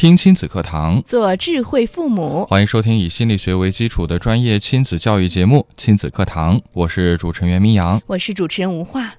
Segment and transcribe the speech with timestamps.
[0.00, 2.46] 听亲子课堂，做智慧父母。
[2.48, 9.12] 欢迎收听以心理学为基础的专业亲子教育节目《亲子课堂》，我是主持人袁明阳，我是主持人吴化。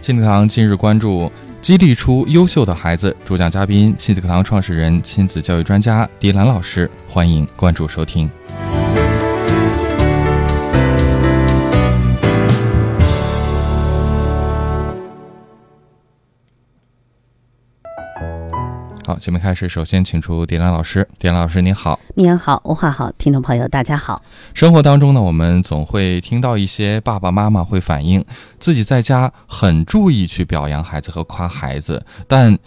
[0.00, 1.30] 亲子课堂今日关注：
[1.60, 3.14] 激励出优秀的孩子。
[3.26, 6.90] 主讲嘉宾：亲子课堂创始人、亲子教育专家迪兰老师。
[7.06, 8.30] 欢迎关注收听。
[19.06, 21.06] 好，节目开始，首先请出迪兰老师。
[21.18, 24.22] 迪兰老师，您好，明阳好，文化好，听众朋友大家好。
[24.54, 28.24] 生活当中呢，我们总会听到一些爸爸妈妈会反映
[28.58, 32.58] 自己在家很注意去表扬孩子和夸孩子，但，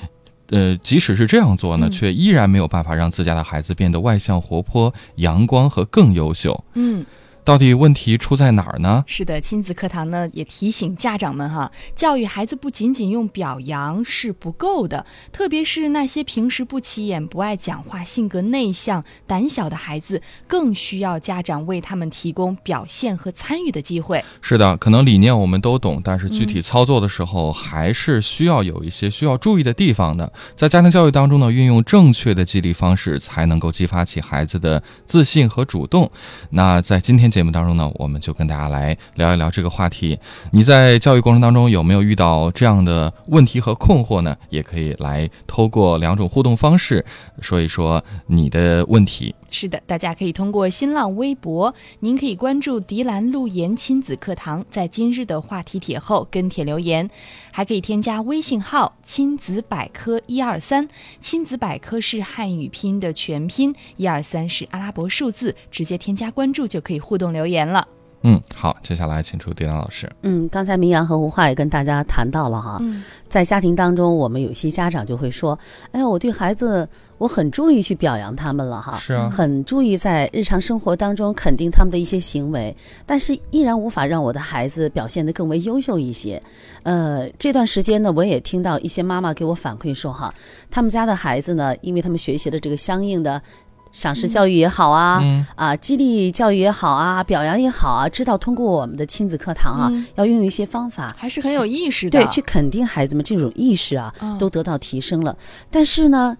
[0.51, 6.63] 呃，即使是这样做呢，却依然没有办法让自家的孩子变得外向、活泼、阳光和更优秀。
[6.75, 7.03] 嗯。
[7.47, 9.05] 到底问题出在哪儿呢？
[9.07, 24.21] 是的，亲子课堂呢也提醒家长们哈，教育孩子不仅仅用表扬是不够的，特别是那些平时不起眼、不爱讲话、性格内向、胆小的孩子，更需要家长为他们提供表现和参与的机会。
[24.41, 30.29] 是的，可能理念我们都懂，但是具体操作的时候，还是需要有一些需要注意的地方的。
[30.57, 36.11] 在家庭教育当中呢，运用正确的激励方式，才能够激发起孩子的自信和主动。
[36.49, 37.31] 那在今天。
[37.37, 40.17] 节目当中呢，我们就跟大家来聊一聊这个话题。
[40.49, 44.35] 你在教育过程当中有没有遇到这样的问题和困惑呢？
[44.49, 47.05] 也可以来通过两种互动方式
[47.39, 49.35] 说一说你的问题。
[49.49, 57.09] 是的，大家可以通过新浪微博，您可以关注“迪兰路言亲子课堂”，在今日的话题帖后跟帖留言，
[57.51, 60.87] 还可以添加微信号“亲子百科一二三”，
[61.21, 67.87] 亲子百科是汉语拼音的全拼，一二三是阿拉伯数字，直接添加关注就可以互动留言了。
[68.23, 70.11] 嗯，好，接下来请出迪兰老师。
[70.23, 72.81] 嗯，刚才明阳和吴化也跟大家谈到了哈，
[73.29, 75.57] 在家庭当中，我们有些家长就会说，
[75.91, 86.41] 哎呀，我对孩子我很注意去表扬他们了哈，是啊，很注意在日常生活当中肯定他们的一些行为，但是依然无法让我的孩子表现得更为优秀一些。
[86.83, 90.33] 呃，这段时间呢，我也听到一些妈妈给我反馈说哈，
[90.69, 93.41] 他们家的孩子呢，因为他们学习的这个相应的。
[93.89, 95.23] 赏识教育也好啊，
[95.55, 105.35] 啊，激励教育也好啊，表扬也好啊，知道通过我们的亲子课堂啊，要运用一些方法，还是很有意识的，对，去肯定孩子们这种意识啊，都得到提升了。
[105.71, 106.37] 但是呢，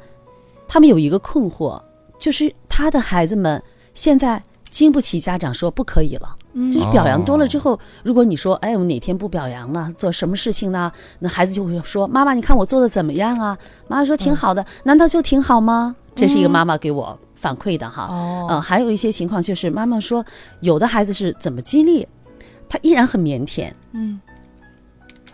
[0.68, 1.82] 他们有一个困惑，
[2.20, 3.62] 就是他的孩子们
[3.94, 6.36] 现在经不起家长说不可以了，
[6.72, 10.92] 就是表扬多了之后，如果你说，哎，我哪天不表扬了，做什么事情呢？
[11.20, 13.58] 那孩子就会说，妈妈，你看我做的怎么样啊？
[13.88, 15.96] 妈妈说挺好的，难道就挺好吗？
[16.16, 17.18] 这是一个妈妈给我。
[17.40, 18.10] 反馈的哈，
[18.50, 20.26] 嗯，还有一些情况就是妈妈说，
[20.62, 22.06] 有的孩子是怎么激励，
[22.68, 24.20] 他依然很腼腆，嗯，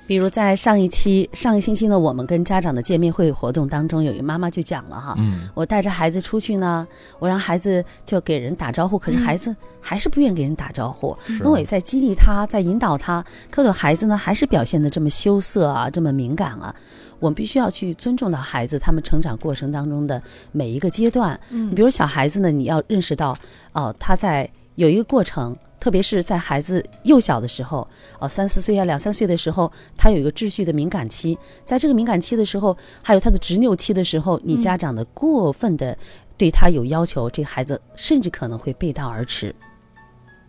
[0.05, 6.87] 比如在上一期上个星期呢，我们跟家长的见面会活动当中，有一个妈妈就讲了哈，嗯，我带着孩子出去呢，
[7.19, 16.73] 我让孩子就给人打招呼，可是孩子还是不愿给人打招呼，那我也在激励他，在引导他，可是孩子呢还是表现的这么羞涩啊，这么敏感啊。
[17.19, 20.21] 我们必须要去尊重到孩子他们成长过程当中的
[20.51, 21.39] 每一个阶段。
[21.51, 23.33] 嗯，比如小孩子呢，你要认识到，
[23.71, 27.87] 哦，他在有一个过程，特别是在孩子幼小的时候，
[28.19, 31.37] 哦，三四岁啊，两三岁的时候，他有一个秩序的敏感期。
[31.63, 35.97] 在这个敏感期的时候，还有他的执拗期的时候，你家长的过分的
[36.37, 39.55] 对他有要求，这孩子甚至可能会背道而驰。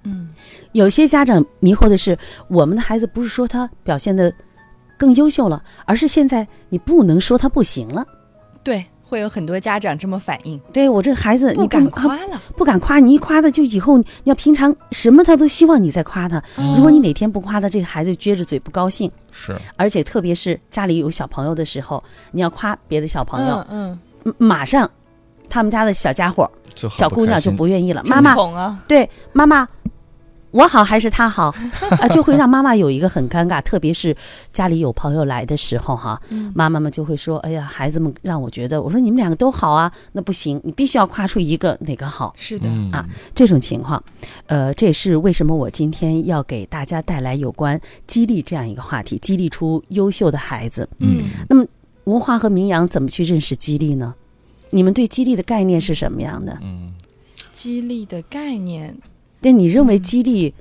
[0.05, 0.31] 嗯，
[0.73, 2.19] 有些家长迷惑的是，
[2.49, 4.33] 我们的孩子不是说他表现的。
[4.97, 8.07] 更优秀了，而是现在你不能说他不行了。
[8.63, 10.59] 对，会有很多家长这么反应。
[10.73, 16.43] 对我这孩子，你敢夸了，不敢夸你一夸他，就以后你要平常什么他都希望你在夸他。
[16.77, 19.11] 如果你哪天不夸他，这个孩子撅着嘴不高兴。
[19.31, 22.03] 是，而且特别是家里有小朋友的时候，
[22.33, 23.99] 你要夸别的小朋友，嗯，
[24.39, 24.91] 马上
[25.49, 28.03] 他们家的小家伙、小姑娘就不愿意了。
[28.07, 28.35] 妈妈，
[28.89, 29.67] 对妈妈。
[30.55, 31.53] 我好还是他好
[32.01, 32.07] 啊？
[32.09, 34.17] 就会让妈妈有一个很尴尬，特别是
[34.53, 36.21] 家里有朋友来的时候哈，
[36.55, 43.05] 妈妈们就会说：“哎呀，孩子们让我觉得，我说你们两个都好啊，那不行，你必须要夸出一个哪个好。”是的啊，
[43.35, 44.01] 这种情况，
[44.47, 50.89] 呃，这也是为什么我今天要给大家带来有关激励这样一个话题，激励出优秀的孩子。
[51.01, 51.19] 嗯，
[51.49, 51.67] 那么
[52.05, 54.15] 吴华和明阳怎么去认识激励呢？
[54.71, 56.57] 你们对激励的概念是什么样的？
[56.63, 56.93] 嗯，
[57.53, 58.97] 激励的概念
[59.45, 60.55] 对，你认为激励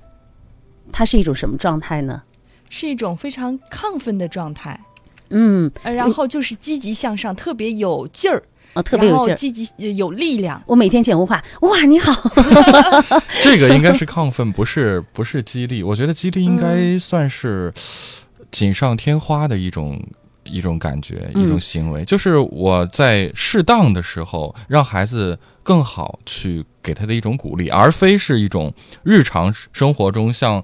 [0.91, 2.21] 它是一种什么状态呢？
[2.69, 4.77] 是一种非常亢奋的状态，
[5.30, 8.44] 嗯，呃然后就是积极向上，特别有劲儿，
[8.74, 9.35] 啊，特别有劲儿。
[9.38, 10.62] 积极呃有力量。
[10.68, 12.12] 我每天见吴华， 哇，你好，
[13.41, 15.81] 这个应该是亢奋，不是不是激励。
[15.81, 17.74] 我觉得激励应该算是
[18.51, 20.01] 锦上添花的一种。
[20.45, 21.44] 一种感觉，嗯。
[21.44, 28.74] 一种行为，就是我在适当的时候让孩子更好去给他的一种鼓励，而非是一种
[29.04, 30.63] 日常生活中像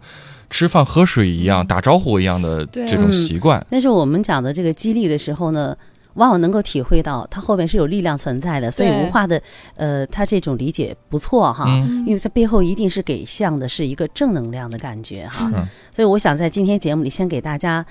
[0.49, 3.65] 吃饭喝水一样、打招呼一样的这种习惯。
[3.69, 5.75] 但是我们讲的这个激励的时候呢，
[6.15, 9.41] 往往能够体会到它后面是有力量存在的，所以对吴化的
[9.75, 11.65] 呃，他这种理解不错哈。
[11.67, 15.65] 嗯，因为在背后一定是给向的是一个正能量的感觉哈，嗯。
[15.93, 17.85] 所以我想在今天节目里先给大家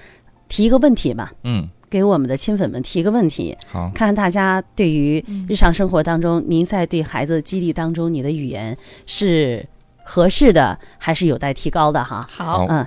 [0.49, 8.77] 提一个问题吧，嗯，给我们的亲粉们提一个问题，好，看看大家对于嗯日常生活当中，您在对孩子的激励当中，你的语言
[9.07, 9.67] 是
[10.05, 12.27] 合适的，还是有待提高的哈？
[12.31, 12.87] 好，嗯，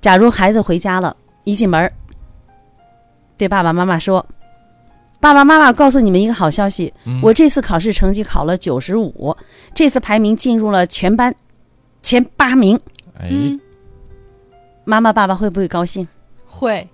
[0.00, 1.92] 假如孩子回家了，一进门儿，
[3.36, 4.24] 对爸爸妈妈说
[5.20, 7.20] ：“爸爸妈妈，告诉你们一个好消息，嗯。
[7.22, 9.36] 我这次考试成绩考了九十五，
[9.74, 11.34] 这次排名进入了全班
[12.02, 12.78] 前八名。
[13.16, 13.60] 哎，嗯，
[14.84, 16.06] 妈妈爸爸会不会高兴？
[16.46, 16.88] 会，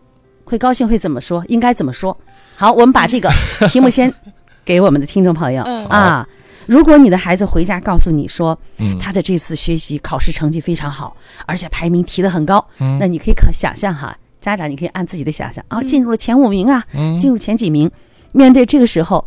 [0.45, 1.45] 会高兴会怎么说？
[1.49, 2.17] 应该怎么说？
[2.57, 3.31] 好，我们把这个
[3.69, 4.13] 题目先
[4.65, 6.27] 给我们的听众朋友 嗯啊。
[6.67, 11.15] 如果你的孩子回家告诉你说嗯，他的这次学习考试成绩非常好，
[11.45, 17.91] 而且排名提得很高，嗯那你可以可想象哈，家长你可以按自己的想象啊，嗯进入了前五名啊，嗯进入前几名。
[18.33, 19.27] 面对这个时候，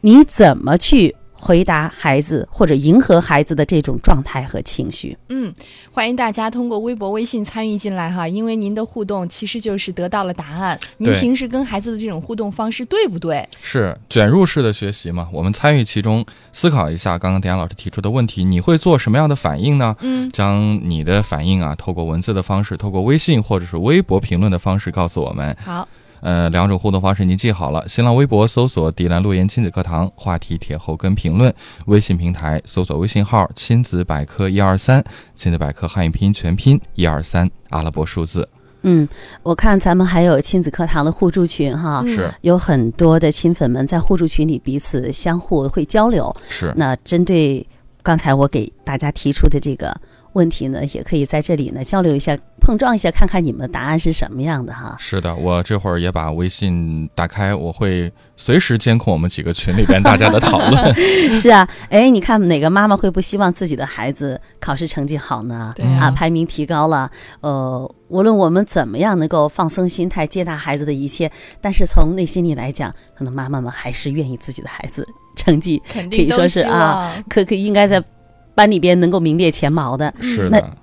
[0.00, 5.16] 你怎么去回答孩子或者迎合孩子的这种状态和情绪？
[5.30, 5.50] 嗯，
[5.90, 10.78] 欢迎大家通过微博、微信参与进来哈，因为您的互动其实就是得到了答案。
[10.98, 13.48] 您平时跟孩子的这种互动方式对不对？
[13.62, 15.26] 是卷入式的学习嘛？
[15.32, 16.22] 我们参与其中，
[16.52, 19.96] 思考一下刚刚迪安老师提出的问题，你会做什么样的反应呢？
[20.02, 25.56] 嗯，将你的反应啊，透过文字的方式，透过微信或者是微博评论的方式告诉我们。
[25.58, 25.88] 好，
[26.20, 31.50] 呃，两种互动方式您记好了：新浪微博搜索“迪兰路言亲子课堂”，话题帖后跟评论；
[31.86, 35.02] 微信平台搜索微信号“亲子百科一二三”，
[35.34, 38.48] 亲子百科汉语拼音全拼一二三阿拉伯数字。
[38.82, 39.06] 嗯，
[39.42, 46.34] 我看咱们还有亲子课堂的互助群哈，嗯是有很多的亲粉们在互助群里彼此相互会交流。
[46.48, 47.66] 是，那针对
[48.02, 49.94] 刚才我给大家提出的这个
[50.32, 54.96] 问题呢，也可以在这里呢交流一下，碰撞一下，看看你们的答案是什么样的哈。
[54.98, 60.94] 是的，我这会儿也把微信打开，我会随时监控我们几个群里边大家的讨论。
[61.36, 65.72] 是啊，哎，你看哪个妈妈会不希望自己的孩子考试成绩好呢？
[65.76, 67.10] 对啊，啊，排名提高了，
[67.40, 71.30] 呃，无论我们怎么样能够放松心态，接纳孩子的一切，
[71.60, 75.06] 但是从内心里来讲，可能妈妈们还是愿意自己的孩子
[75.36, 78.02] 成绩肯可以说是啊望，可可应该在
[78.54, 80.12] 班里边能够名列前茅的。
[80.18, 80.76] 那是的，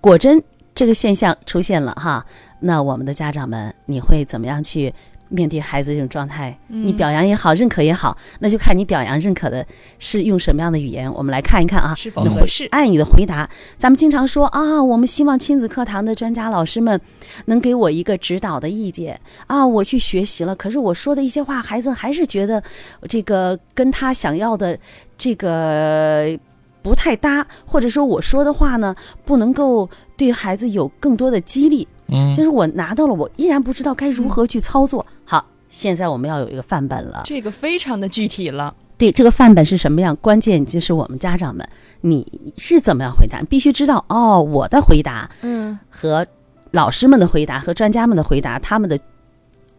[0.00, 0.42] 果真
[0.74, 2.24] 这个现象出现了哈，
[2.60, 4.92] 那我们的家长们，你会怎么样去
[5.28, 6.56] 面对孩子这种状态？
[6.68, 9.64] 你嗯表扬也好，认可也好，那就看你表扬认可的
[9.98, 11.12] 是用什么样的语言。
[11.12, 12.66] 我们来看一看啊，是否合适？
[12.70, 13.48] 按你的回答，
[13.78, 17.00] 咱们经常说啊，我们希望亲子课堂的专家老师们
[17.46, 19.66] 能给我一个指导的意见啊。
[19.66, 22.62] 我去学习了，可是我说的一些话，孩子还是觉得
[23.08, 24.78] 这个跟他想要的
[25.16, 26.38] 这个
[26.84, 29.88] 不太搭，或者说我说的话呢，不能够
[30.18, 31.88] 对孩子有更多的激励。
[32.08, 35.04] 嗯就是我拿到了，我依然不知道该如何去操作。
[35.24, 37.22] 好，现在我们要有一个范本了。
[37.24, 38.76] 这个非常的具体了。
[38.98, 40.14] 对，这个范本是什么样？
[40.16, 41.66] 关键就是我们家长们，
[42.02, 43.40] 你是怎么样回答？
[43.48, 46.26] 必须知道哦，我的回答嗯，和
[46.72, 49.00] 老师们的回答和专家们的回答，他们的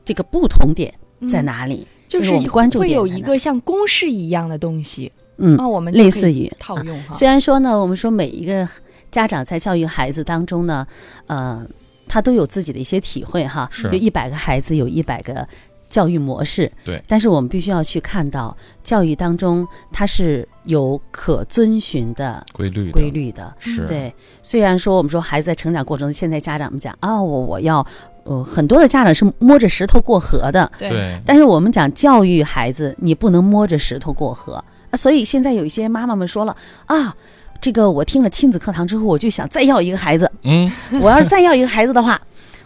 [0.04, 0.92] 这个不同点
[1.30, 1.46] 在嗯？
[1.46, 1.88] 哪里？
[2.08, 7.14] 就是我们关注会点有一个像公式一样的东西嗯，啊，我们类似于啊套用哈。
[7.14, 8.68] 虽然说呢，我们说每一个
[9.12, 10.86] 家长在教育孩子当中呢，
[11.28, 11.66] 呃，
[12.08, 13.68] 他都有自己的一些体会哈。
[13.72, 15.48] 是就一百个孩子有一百个
[15.90, 16.72] 教育模式。
[16.84, 17.02] 对。
[17.08, 23.54] 但是我们必须要去看到，教育当中它是有可遵循的规律的规律的。
[23.60, 27.86] 是，对，虽然说我们说孩子在成长过程中，现在家长们讲啊，我我要，
[28.24, 30.72] 呃，很多的家长是摸着石头过河的。
[30.80, 34.64] 对，对，但是我们讲教育孩子，你不能摸着石头过河
[34.96, 34.98] 啊。
[34.98, 37.16] 所以现在有一些妈妈们说了啊，
[37.62, 40.32] 这个我听了亲子课堂之后，我就想再要一个孩子。
[40.44, 40.72] 嗯，
[41.02, 42.20] 我要是再要一个孩子的话，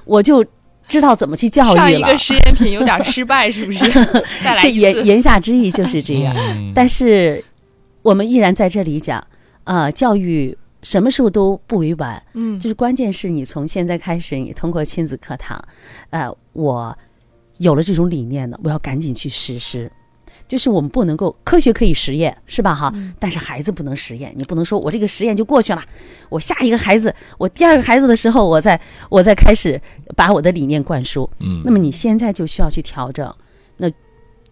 [0.05, 0.45] 我就
[0.87, 2.17] 知道怎么去教育了上一个。
[2.17, 3.79] 实验品有点 失败，是不是？
[4.43, 4.69] 再来这。
[4.69, 6.35] 言言下之意就是这样。
[6.37, 7.43] 嗯但是
[8.01, 9.25] 我们依然在这里讲，
[9.63, 12.21] 啊，教育什么时候都不为晚。
[12.33, 15.61] 嗯，就是关键是你从现在开始，你通过亲子课堂，
[16.09, 16.97] 呃，我
[17.57, 19.91] 有了这种理念呢，我要赶紧去实施。
[20.49, 22.73] 就是我们不能够科学可以实验，是吧？
[22.73, 25.81] 哈，但是孩子不能实验，你不能说我这个实验就过去了，
[26.27, 29.79] 我下一个孩子，我第二个孩子的时候，我再我再开始
[30.15, 31.29] 把我的理念灌输。
[31.39, 33.33] 嗯，那么你现在就需要去调整。
[33.77, 33.89] 那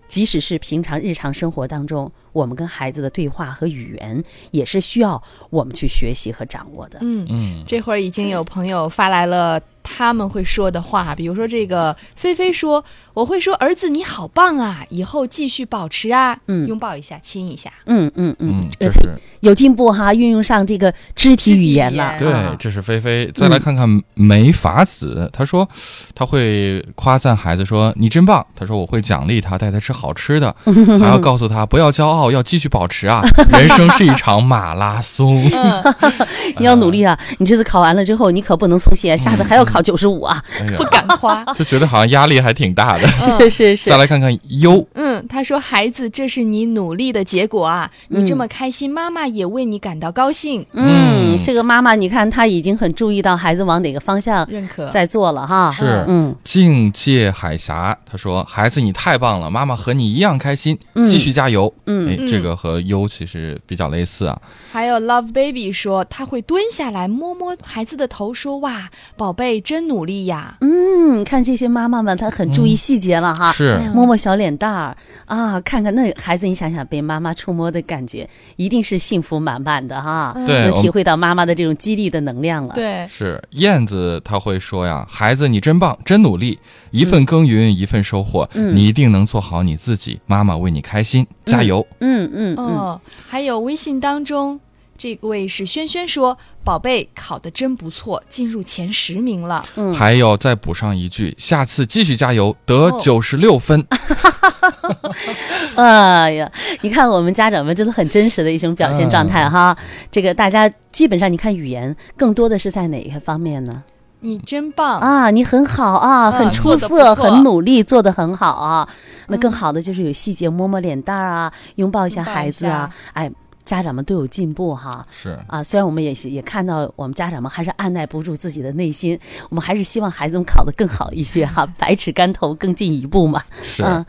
[0.07, 6.99] 即使是平常日常生活当中，我们跟孩子的对话和语言，也是需要我们去学习和掌握的。
[7.01, 12.83] 嗯嗯，这会儿已经有朋友发来了他们会说的话，比如说这个菲菲说
[13.17, 17.67] ：“我会说儿子你好棒啊，以后继续保持啊，嗯拥抱一下，亲一下。
[17.87, 18.99] 嗯嗯嗯嗯，，这呃是
[19.39, 22.15] 有进步哈，运用上这个肢体语言了。
[22.19, 23.27] 对啊，这是菲菲。
[23.33, 25.67] 再来看看梅法子，他说
[26.13, 30.55] 他会夸赞孩子说你真棒，他说我会奖励他，带他吃好吃的，
[31.01, 35.43] 还要告诉他不要骄傲，要继续保持啊，人生是一场马拉松。
[35.51, 35.83] 嗯，
[36.59, 37.19] 你要努力啊！
[37.39, 40.39] 你这次考完了之后，你可不能松懈，下次还要考九十五啊！
[40.61, 41.43] 哎不，敢夸。
[41.55, 43.06] 就觉得好像压力还挺大的。
[43.17, 43.89] 是是是。
[43.89, 47.89] 再，来看看优，嗯，他说：“孩子，这是你努力的结果啊！
[48.09, 51.35] 你这么开心，妈妈也为你感到高兴，嗯。
[51.35, 54.87] 嗯，这个妈妈，你看她已经很注意到孩子往哪个方向认可。
[54.89, 55.71] 在做了哈。
[55.71, 56.03] 是。
[56.07, 56.35] 嗯。
[56.43, 61.73] 境界海峡，他说孩子你太棒了，妈妈和你一样开心，继续加油。
[61.85, 62.09] 嗯。
[62.09, 62.27] 哎，嗯。
[62.27, 64.39] 这个和优其实比较类似啊。
[64.71, 70.57] 还有 Love Baby 说，他会蹲下来摸摸孩子的头，说：‘哇，宝贝，真努力呀。
[70.61, 73.51] 嗯，看这些妈妈们，她很注意细节了哈。
[73.51, 80.33] 是，嗯摸摸小脸蛋儿啊，看看那孩子，你想想被妈妈触摸的感觉，一定是幸福满满的哈。
[80.35, 82.73] 嗯对，能体会到妈妈的这种激励的能量！’了。
[82.73, 86.57] 对，是燕子，他会说呀，孩子你真棒，真努力，
[86.91, 91.85] 一份耕耘一份收获，嗯你一定能做好你自己，妈妈为你开心，加油。
[91.99, 94.59] 嗯嗯嗯，哦，还有微信当中，
[94.97, 99.63] 这位是轩轩说：‘宝贝，考得真不错，进入前十名了。
[99.75, 103.85] 嗯还有再补上一句，下次继续加油，得哦九十六分。
[105.75, 106.51] 哎呀，
[106.81, 109.77] 你看我们家长们真的很真实的一种表现状态哈。
[110.09, 113.83] 这个大家基本上，你看语言更多的是在哪一个方面呢？
[114.21, 114.99] 你真棒！
[114.99, 118.87] 啊，你很好啊，嗯很出色，很努力，做得很好啊。
[119.27, 122.89] 那更嗯好的就是有细节，摸摸脸蛋儿啊，拥抱一下孩子啊。
[123.13, 123.31] 哎，
[123.67, 125.05] 家长们都有进步哈。
[125.11, 129.19] 是，啊，虽然我们也也看到我们家长们还是按耐不住自己的内心，
[129.49, 133.43] 我们还是希望孩子们考得更好一些哈， 百尺竿头更进一步嘛。
[133.61, 133.83] 是。
[133.83, 134.03] 嗯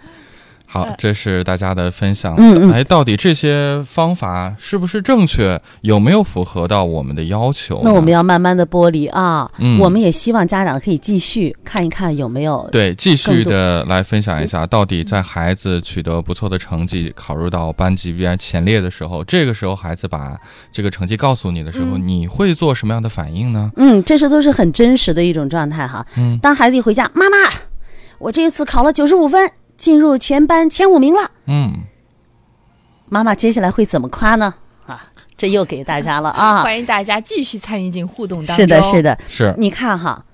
[0.70, 2.34] 好呃，这是大家的分享。
[2.36, 5.58] 嗯嗯哎，到底这些方法是不是正确？
[5.80, 7.80] 有没有符合到我们的要求？
[7.82, 20.36] 那我们要慢慢的剥离啊，嗯我们也希望家长可以继续看一看有没有对继续的来分享一下，到底在孩子取得不错的成绩，考入到班级边前列的时候，这个时候孩子把
[20.70, 23.72] 这个成绩告诉你的时候，嗯你会做什么样的反应呢？
[23.76, 26.04] 嗯，这是都是很真实的一种状态哈。
[26.18, 27.36] 嗯当孩子一回家，妈妈，
[28.18, 31.30] 我这一次考了九十五分，进入全班前五名了。
[31.46, 31.84] 嗯，
[33.08, 34.52] 妈妈接下来会怎么夸呢？
[34.86, 35.06] 啊，
[35.36, 36.62] 这又给大家了啊！
[36.62, 38.56] 欢迎大家继续参与进互动当中。
[38.56, 39.54] 是的，是，的，是。
[39.56, 40.24] 你看哈，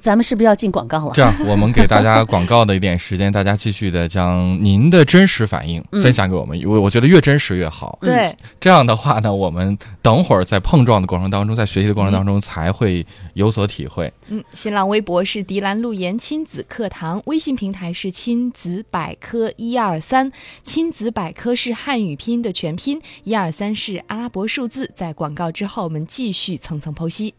[0.00, 1.22] 咱们是不是要进广告了这？
[1.22, 7.98] 样，我们给大家广告的一点时间，大家继续的将您的真实反应嗯分享给我们，因为我觉得越真实越好。
[8.00, 14.12] 对，这样的话呢，我们等会儿在碰撞的过程当中，在学习的过程当中才会有所体会。
[14.28, 20.32] 嗯，新浪微博是迪兰路言亲子课堂，微信平台是亲子百科一二三，
[20.62, 24.90] 亲子百科是汉语拼音的全拼，一二三是阿拉伯数字。
[24.96, 27.34] 在广告之后，我们继续层层剖析。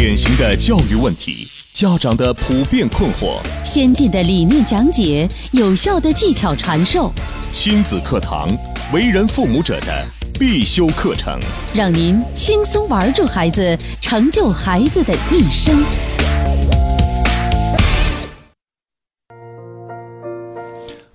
[0.00, 7.12] 典型的教育问题，家长的普遍困惑，先进的理念讲解，有效的技巧传授，
[7.50, 8.48] 亲子课堂，
[8.92, 10.06] 为人父母者的
[10.38, 11.36] 必修课程。
[11.74, 15.82] 让您轻松玩住孩子，成就孩子的一生。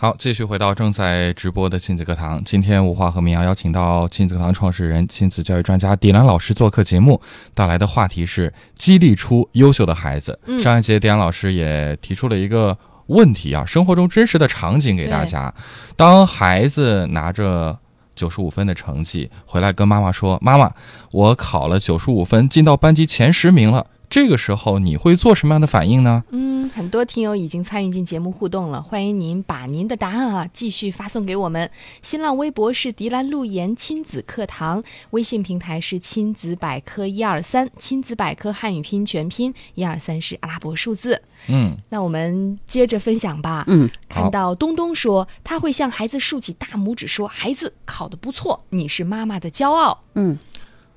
[0.04, 2.44] 好，继续回到正在直播的亲子课堂。
[2.44, 7.22] 今天吴华和明阳邀请到亲子课堂创始人、亲子教育专家迪兰老师做客节目，
[7.56, 10.38] 带来的话题是激励出优秀的孩子。
[10.46, 15.54] 嗯上一节迪兰老师也提出了一个问题啊，生活中真实的场景给大家。
[15.96, 17.80] 当孩子拿着
[18.14, 20.70] 九十五分的成绩回来跟妈妈说：“妈妈，
[21.12, 26.24] 我考了九十五分，进到班级前十名了。”这个时候你会做什么样的反应呢？
[26.30, 31.68] 嗯，很多听友已经参与进节目互动了，欢迎您把您的答案啊继续发送给我们。
[32.04, 41.20] 新浪微博是迪兰路言亲子课堂，微信平台是亲子百科一二三，亲子百科汉语拼全拼一二三是阿拉伯数字。
[41.48, 43.64] 嗯，那我们接着分享吧。
[43.66, 50.04] 嗯，看到东东说，他会向孩子竖起大拇指，说：“孩子考得不错，你是妈妈的骄傲。
[50.14, 50.38] 嗯，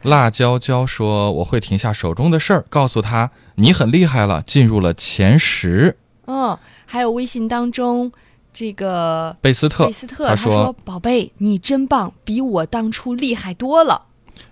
[0.03, 5.97] 辣椒椒说：“我会停下手中的事儿，告诉他你很厉害了，进入了前十。
[6.27, 8.13] 嗯，还有微信当中
[8.53, 14.03] 这个贝斯特贝斯特，他他说：“宝贝，你真棒，比我当初厉害多了。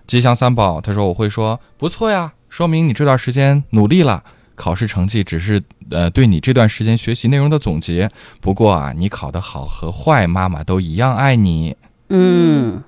[0.07, 4.23] 吉祥三宝，他说我会说不错呀，说明你这段时间努力了。
[4.55, 5.61] 考试成绩只是
[5.91, 8.09] 呃对你这段时间学习内容的总结。
[8.39, 11.75] 不过啊，你考得好和坏，妈妈都一样爱你。
[12.07, 12.81] 嗯，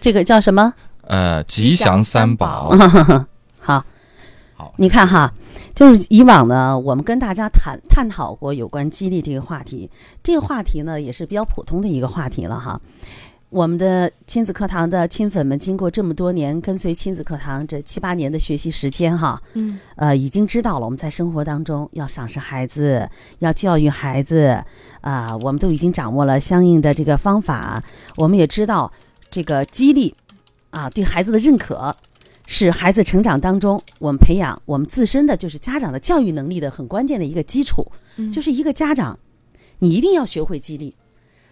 [0.00, 0.72] 这个叫什么？
[1.10, 2.70] 呃，吉祥三宝，
[3.58, 3.84] 好，
[4.54, 5.32] 好你看哈，
[5.74, 9.90] 就是以往呢，我们跟大家谈探讨过有关激励这个话题，
[10.22, 12.80] 这个话题呢也是比较普通的一个话题了哈。
[13.48, 24.62] 我们的亲子课堂的亲粉们，经过这么多年跟随亲子课堂这七八年的学习时间哈，嗯，呃，已经知道了我们在生活当中要赏识孩子，要教育孩子，
[25.00, 27.82] 啊、我们都已经掌握了相应的这个方法。
[28.16, 28.92] 我们也知道
[29.28, 30.14] 这个激励，
[30.70, 31.94] 啊，对孩子的认可，
[32.46, 37.86] 是孩子成长当中我们培养我们自身的就是家长的教育能力的很关键的一个基础。
[38.16, 39.18] 嗯就是一个家长，
[39.78, 40.94] 你一定要学会激励。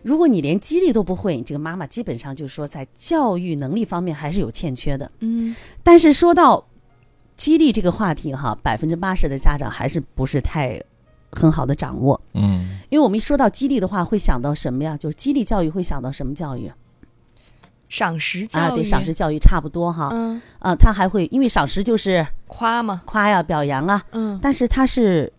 [0.03, 5.11] 如果你连激励都不会，你这个妈妈基本上就是说在教育能力方面还是有欠缺的。
[5.21, 6.67] 嗯但是说到
[7.37, 10.83] 激励这个话题哈，百分之八十的家长还是不是太
[11.31, 12.21] 很好的掌握。
[12.35, 14.97] 嗯，因为我们一说到激励的话，会想到什么呀？
[14.97, 16.71] 就是激励教育会想到什么教育
[17.89, 18.71] 赏识教育，啊？
[18.75, 20.11] 对，赏识教育差不多哈。
[20.13, 25.33] 嗯，啊，他还会因为赏识就是夸嘛，夸呀、表扬啊，嗯但是他是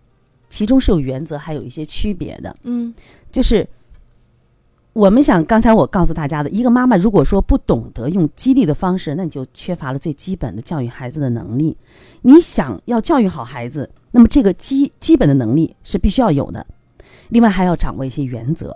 [0.50, 2.56] 其中是有原则，还有一些区别的。
[2.64, 2.94] 嗯
[3.32, 3.68] 就是
[4.94, 11.78] 我们想，刚才我告诉大家的，一个妈妈如果说不懂得用激励的方式，那你就缺乏了最基本的教育孩子的能力。
[12.24, 16.66] 你想要教育好孩子，那么这个基基本的能力是必须要有的，
[17.30, 18.76] 另外还要掌握一些原则。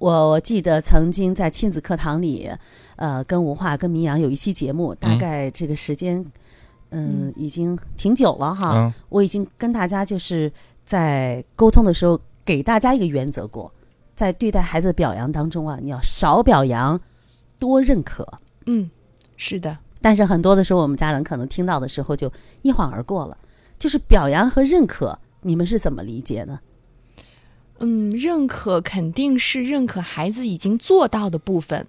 [0.00, 2.50] 我我记得曾经在亲子课堂里，
[2.96, 6.18] 呃，跟吴化、跟明阳有一期节目，大嗯概这个时间，
[6.88, 8.72] 嗯，嗯已经挺久了哈。
[8.74, 10.50] 嗯我已经跟大家就是
[10.86, 13.70] 在沟通的时候给大家一个原则过，
[14.14, 16.98] 在对待孩子的表扬当中啊，你要少表扬，
[17.58, 18.26] 多认可。
[18.64, 18.90] 嗯，
[19.36, 23.36] 是的，但是很多的时候，我们家长可能听到的时候就一晃而过了。
[23.78, 26.58] 就是表扬和认可，你们是怎么理解的？
[27.80, 31.86] 嗯，认可肯定是认可孩子已经做到的部分，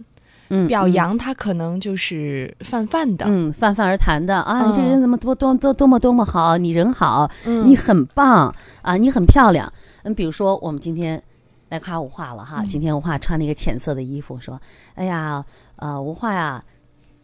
[0.50, 9.72] 嗯，表嗯扬他可能就是泛泛的，嗯，泛泛而谈的啊，你这嗯人怎么多多多多么多么好，你人好，嗯你很棒啊，你很漂亮。
[10.04, 11.22] 嗯，比如说我们今天
[11.70, 14.60] 来夸吴化了哈，嗯今天吴化穿了一个浅色的衣服，说
[14.96, 15.44] ：“哎呀，
[15.76, 16.64] 呃，吴化呀，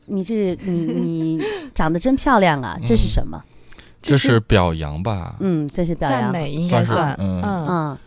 [0.06, 3.42] 你这你你长得真漂亮啊，这是什么？
[4.00, 5.36] 这是表扬吧？
[5.40, 6.22] 嗯，这是表扬。
[6.22, 7.98] 赞美应该算算，嗯嗯嗯，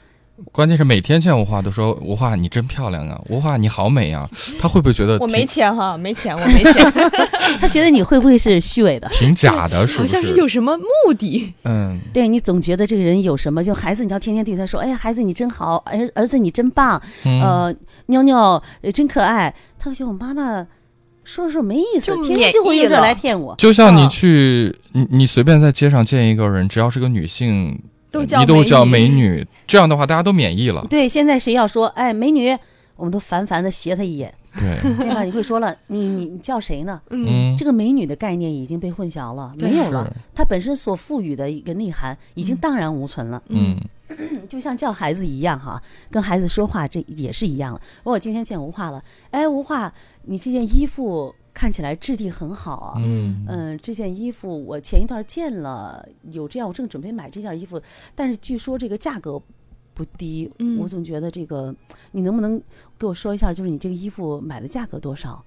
[0.52, 6.74] 关键是每天见吴化都说吴化你真漂亮啊，吴化你好美啊， 他会不会觉得我没钱哈，没钱，我没钱，
[7.60, 9.08] 他觉得你会不会是虚伪的？
[9.10, 9.86] 挺假的？
[9.86, 13.62] 是不好像是有什么目的，嗯对你总觉得这个人有什么？
[13.62, 17.74] 就孩子，你要天天对他说：“哎呀，孩子你真好，儿儿子你真棒，嗯呃，
[18.06, 20.66] 妞妞呃真可爱。”他会觉得我妈妈
[21.24, 23.54] 说说没意思，就天天就会用这来骗我。
[23.56, 27.78] 就像你嗯去你你随便在街上见一个人，只要是个女性，
[28.10, 30.86] 都叫你都叫美美女，这样的话大家都免疫了。
[30.90, 32.56] 对，现在谁要说哎美女，
[32.96, 35.22] 我们都烦烦的斜他一眼，对， 对吧？
[35.22, 37.00] 你会说了，你你你叫谁呢？
[37.10, 43.42] 嗯嗯，这个美女的概念已经被混淆了，没有了是，它本身所赋予的一个内涵已经荡然无存了。
[43.48, 43.76] 嗯
[44.48, 47.80] 就像叫孩子一样哈，跟孩子说话这也是一样了。
[48.02, 49.92] 我今天见吴化了，哎，吴化，
[50.24, 52.94] 你这件衣服看起来质地很好啊。
[52.98, 57.80] 嗯嗯，这件衣服我前一段见了，有这样，我正准备买这件衣服，
[58.14, 59.40] 但是据说这个价格
[59.94, 61.74] 不低，嗯我总觉得这个，
[62.12, 62.60] 你能不能
[62.98, 65.44] 给我说一下，就是你这个衣服买的价格多少？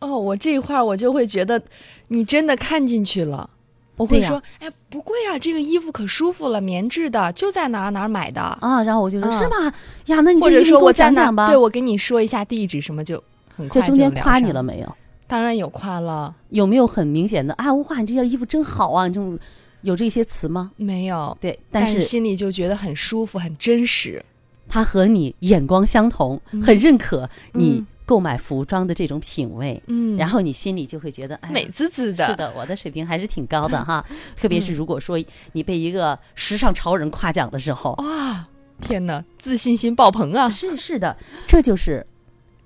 [0.00, 1.62] 哦，我这一块儿我就会觉得
[2.08, 3.48] 你真的看进去了。
[3.96, 8.40] 我会说，哎，不贵啊，这个衣服可舒服了，棉质的，就在哪儿哪儿买的。
[8.40, 9.72] 啊，然后我就说、嗯是吗？
[10.06, 11.46] 呀，那你或者这衣服给我说在哪儿讲讲吧。
[11.46, 13.22] 对，我给你说一下地址什么就
[13.56, 14.64] 很快这中间夸你了？
[14.64, 14.96] 没有？
[15.26, 17.72] 当然有夸了，有没有很明显的啊？
[17.72, 19.08] 吴化，你这件衣服真好啊！
[19.08, 19.38] 这种
[19.82, 20.72] 有这些词吗？
[20.76, 24.24] 没有，对，但是但心里就觉得很舒服，很真实。
[24.68, 32.26] 他和你眼光相同，嗯很认可你嗯购买服装的这种品味，嗯，然后你心里就会觉得，哎，美滋滋的。
[32.26, 34.04] 是的，我的水平还是挺高的哈。
[34.36, 38.42] 特别是嗯如果说你被一个时尚潮人夸奖的时候，哇，
[38.80, 40.48] 天哪，自信心爆棚啊！
[40.50, 42.06] 是是的，这就是，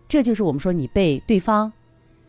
[0.08, 1.72] 这就是我们说你被对方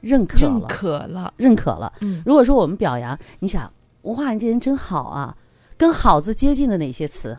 [0.01, 0.41] 认可了。
[0.41, 1.93] 认了，可了，认可了。
[2.01, 5.35] 嗯，如果说我们表扬，你想，吴华你这人真好啊，
[5.77, 7.37] 跟好字接近的哪些词？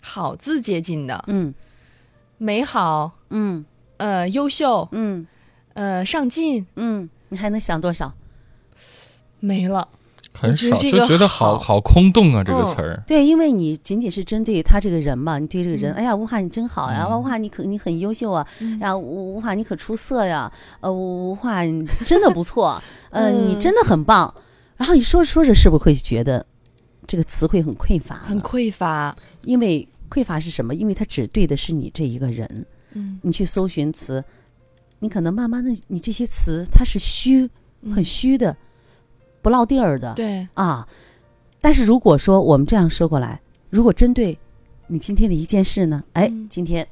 [0.00, 1.54] 好字接近的，嗯。
[2.38, 3.64] 美好，嗯。
[3.98, 5.26] 呃，优秀，嗯。
[5.74, 8.14] 呃，上进，嗯，你还能想多少？
[9.38, 9.88] 没了。
[10.32, 13.02] 很少，就觉得好好好空洞啊，这个嗯词儿。
[13.06, 24.32] 对，因为你仅仅是针对他这个人嘛，你对这个人，嗯哎呀，吴华你真好呀，嗯吴华你可你很优秀啊，嗯呀，吴吴华你可出色呀，呃，吴吴华你真的不错， 呃，你嗯真的很棒。
[24.76, 26.46] 然后你说着说着，是不是会觉得
[27.06, 28.14] 这个词汇很匮乏？
[28.16, 29.14] 很匮乏。
[29.42, 30.74] 因为匮乏是什么？
[30.74, 32.66] 因为它只对的是你这一个人。
[32.92, 34.24] 嗯，你去搜寻词，
[35.00, 37.48] 你可能慢慢的，你这些词它是虚，
[37.94, 38.56] 很虚的，
[39.42, 40.12] 不落地儿的。
[40.12, 40.86] 嗯对，啊。
[41.60, 44.38] 但是如果说我们这样说过来，如果针对
[44.86, 46.86] 你今天的一件事呢，哎，嗯今天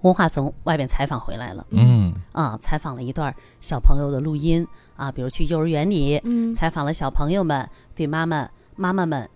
[0.00, 9.28] 文化从外边采访回来了嗯啊，采访了一段小朋友的录音啊，比如去幼儿园里嗯采访了小朋友们对妈妈妈妈们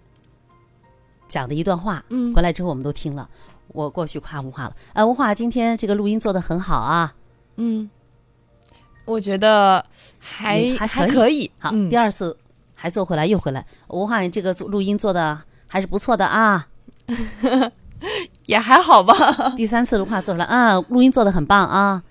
[1.28, 3.28] 讲的一段话，嗯回来之后我们都听了。
[3.68, 7.14] 我过去夸文化了，啊，文化今天这个录音做的很好啊，
[7.56, 7.90] 嗯，
[9.06, 9.82] 我觉得
[10.18, 11.50] 还你还可以可以。
[11.58, 12.36] 好，嗯第二次
[12.74, 16.66] 还做回来又回来，文化你这个做录音做的还是不错的啊，
[18.46, 19.14] 也还好吧。
[19.56, 22.02] 第三次的话做出来，啊，录音做的很棒啊。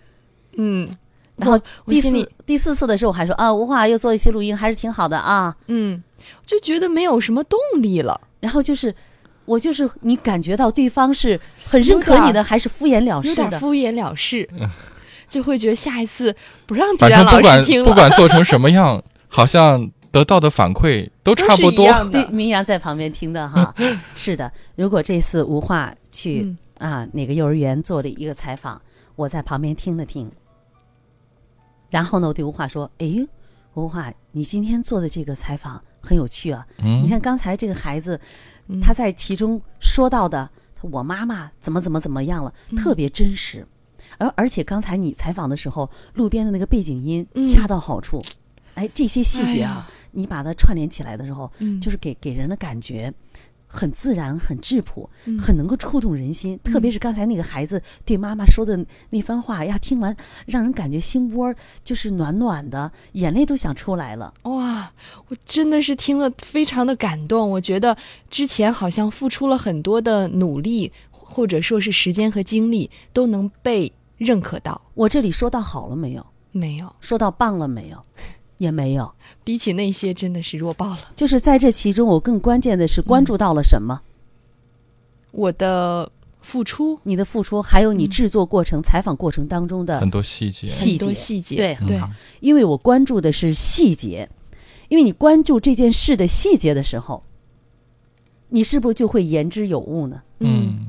[0.57, 0.89] 嗯，
[1.35, 5.55] 然后第四第四次的时候，我还说啊，吴华又做一些录音，还是挺好的啊。
[5.67, 6.01] 嗯，
[6.45, 8.19] 就觉得没有什么动力了。
[8.39, 8.93] 然后就是，
[9.45, 13.49] 我就是你感觉到对方是很认可你的，还是敷衍了事的？
[13.49, 14.47] 点敷衍了事，
[15.29, 16.35] 就会觉得下一次
[16.65, 21.87] 不让迪反然老师正不管听，不管做成什么样，好像得到的反馈都差不多。
[22.09, 23.73] 对， 明阳在旁边听的哈。
[24.15, 28.81] 是的，如果这次吴化去、嗯啊哪个幼儿园做了一个采访，
[29.15, 30.29] 我在旁边听了听。
[31.89, 33.25] 然后呢，我对吴化说：“哎，
[33.75, 36.65] 吴化，你今天做的这个采访很有趣啊。
[36.77, 38.19] 你嗯看刚才这个孩子，
[38.67, 40.49] 嗯他在其中说到的，
[40.81, 43.65] 我妈妈怎么怎么怎么样了，嗯特别真实。
[44.17, 48.23] 而而且刚才你采访的时候，路边的那个背景音嗯恰到好处，
[48.75, 53.13] 哎，这些细节啊哎，你把它串联起来的时候，嗯就是给给人的感觉
[53.67, 56.57] 很自然、很质朴，嗯很能够触动人心。
[56.63, 64.33] 特别是刚才那个孩子对妈妈说的那番话呀，听完让人感觉心窝儿就是暖暖的，眼泪都想出来了。
[64.43, 64.93] 哇，
[65.27, 67.49] 我真的是听了非常的感动。
[67.49, 67.97] 我觉得
[68.29, 74.81] 之前好像付出了很多的努力，或者说是时间和精力，都能被认可到。
[74.93, 76.25] 我这里说到好了没有？
[76.51, 77.97] 没有，说到棒了没有？
[78.57, 79.11] 也没有。
[79.43, 80.99] 比起那些真的是弱爆了。
[81.15, 84.01] 就是在这其中，我更关键的是关注到了什么？
[85.31, 90.65] 我的付出你的付出，还有你嗯制作过程、采访过程当中的很多细节。
[90.65, 94.29] 细很多节细节，对对嗯，因为我关注的是细节，
[94.87, 97.21] 因为你关注这件事的细节的时候，
[98.47, 100.21] 你是不是就会言之有物呢？
[100.39, 100.84] 嗯，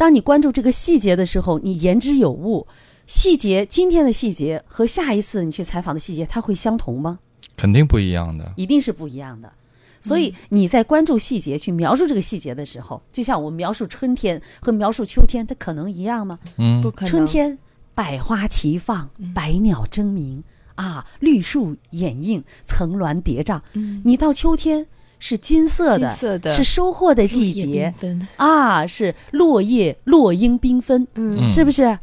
[0.00, 2.66] 当你关注这个细节的时候，你言之有物。
[3.06, 7.18] 细节今天的细节和下一次你去采访的细节，它会相同吗？
[7.54, 8.50] 肯定不一样的。
[8.56, 9.52] 一定是不一样的。
[10.00, 16.38] 所以你在关注细节、去描述这个细节的时候，就像我描述春天和描述秋天，它可能一样吗？
[16.56, 17.10] 嗯不，可能。
[17.10, 17.58] 春天
[17.94, 20.42] 百花齐放，百鸟争鸣
[20.76, 23.60] 啊，绿树掩映，层峦叠嶂。
[23.74, 24.86] 嗯，你到秋天
[25.20, 27.94] 是金色的，金色的是收获的季节，
[28.36, 31.48] 啊，是落叶落英缤纷，嗯，嗯。
[31.48, 31.96] 是不是？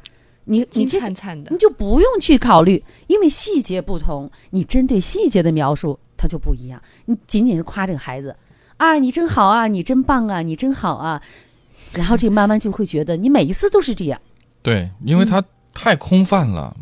[0.46, 1.52] 你你金这灿灿的。
[1.52, 6.82] 你，就不用去考虑，因为细节不同，你针对细节的描述它就不一样。
[7.06, 8.34] 你仅仅是夸这个孩子
[8.78, 11.22] 啊，你真好啊，你真棒啊，你真好啊，
[11.94, 14.22] 然后这个慢慢就会觉得你每一次都是这样。
[14.62, 16.78] 对，因为他太空泛了。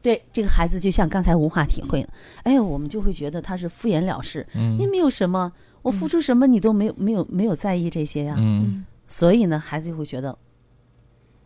[0.00, 2.06] 对这个孩子，就像刚才无话体会
[2.42, 10.36] 哎呦，我们就会觉得他是敷衍了事，你嗯没有什么，我付出什么你都没有没有没有在意这些呀、嗯所以呢，孩子就会觉得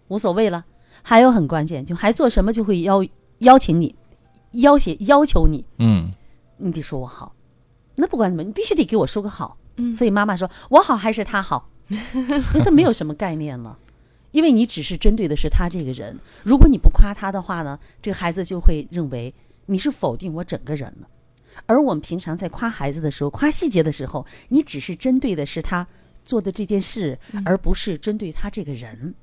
[0.08, 0.64] 无所谓了。
[1.02, 3.04] 还有很关键，就还做什么就会邀
[3.38, 3.94] 邀请你，
[4.52, 6.12] 要挟要求你，嗯
[6.56, 7.34] 你得说我好。
[7.94, 9.56] 那不管怎么，你必须得给我说个好。
[9.76, 13.78] 嗯所以妈妈说我好还是他好， 因为他没有什么概念了，
[14.32, 16.18] 因为你只是针对的是他这个人。
[16.42, 19.32] 如果你不夸他的话呢，这个孩子就会认为
[19.66, 21.08] 你是否定我整个人了。
[21.66, 25.86] 而我们平常在夸孩子的时候，夸细节的时候，你只是针对的是他
[26.24, 29.14] 做的这件事，而不是针对他这个人。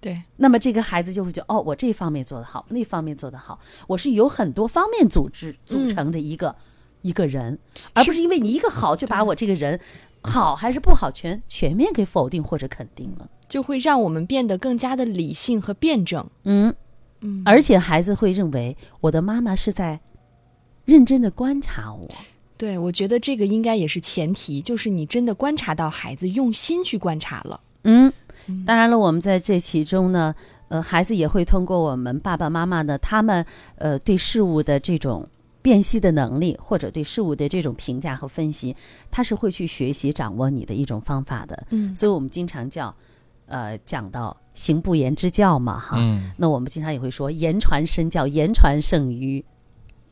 [0.00, 6.54] 对，那么这个孩子就会觉得，哦，我这方面做得好，那方面做得好，我是有很多方面组织组成的一个、
[7.02, 7.58] 一个人，
[7.94, 9.80] 而不是因为你一个好就把我这个人
[10.22, 13.28] 好还是不好全全面给否定或者肯定了。
[13.48, 16.24] 就会让我们变得更加的理性和辩证。
[16.44, 16.72] 嗯，
[17.22, 19.98] 嗯，而且孩子会认为我的妈妈是在
[20.88, 22.08] 认真的观察我。
[22.56, 27.60] 对，我觉得这个应该也是前提，就是你真的观察到孩子用心去观察了。
[27.84, 28.10] 嗯
[28.46, 30.34] 嗯，当然了，我们在这其中呢，
[30.68, 33.44] 呃，孩子也会通过我们爸爸妈妈的他们
[33.76, 35.28] 呃对事物的这种
[35.60, 38.74] 辨析的能力，或者对事物的这种评价和分析，
[39.10, 41.66] 他是会去学习掌握你的一种方法的。
[41.68, 42.92] 嗯所以我们经常叫，
[43.44, 45.96] 呃，讲到行不言之教嘛，哈。
[46.00, 49.44] 嗯，那我们经常也会说，言传身教，言传胜于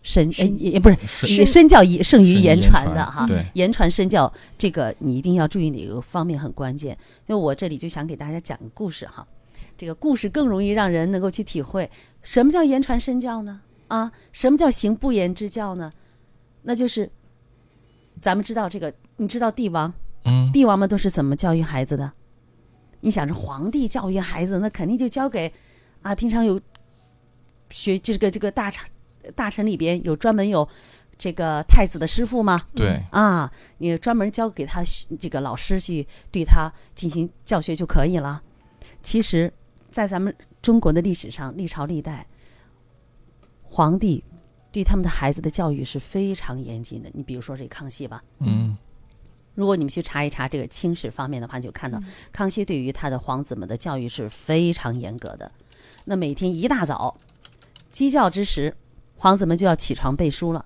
[0.07, 3.29] 身，呃，也不是身身教也胜于言传传的哈。
[3.55, 6.97] 言传身教这个你一定要注意哪个方面很关键。
[7.27, 9.27] 因为我这里就想给大家讲个故事哈，
[9.77, 11.91] 这个故事更容易让人能够去体会
[12.23, 13.61] 什么叫言传身教呢？
[13.89, 15.91] 啊，什么叫行不言之教呢？
[16.63, 17.11] 那就是
[18.21, 19.93] 咱们知道这个，你知道帝王
[20.25, 22.13] 嗯，帝王们都是怎么教育孩子的？
[23.01, 25.53] 你想着皇帝教育孩子，那肯定就交给
[26.03, 26.61] 啊，平常有
[27.71, 28.85] 学这个这个大臣
[29.35, 30.69] 大臣里边有专门有
[31.19, 32.61] 这个太子的师傅吗？
[32.75, 34.83] 对，啊，你专门交给他
[35.19, 38.43] 这个老师去对他进行教学就可以了。
[39.03, 39.53] 其实，
[39.91, 42.27] 在咱们中国的历史上，历朝历代，
[43.63, 44.23] 皇帝
[44.71, 47.11] 对他们的孩子的教育是非常严谨的。
[47.15, 48.77] 你比如说这康熙吧，嗯
[49.55, 51.99] 如果你们去查一查这个清史方面的话，你就看到
[52.31, 55.51] 康熙对于他的皇子们的教育是非常严格的。
[56.05, 57.19] 那每天一大早，
[57.91, 58.77] 鸡叫之时，
[59.17, 60.65] 皇子们就要起床背书了。